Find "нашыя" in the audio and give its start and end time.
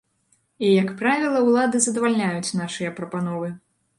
2.61-2.95